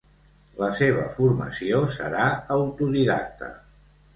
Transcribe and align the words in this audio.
La 0.61 0.69
seva 0.77 1.03
formació 1.17 1.81
serà 1.99 2.25
autodidacta. 2.57 3.53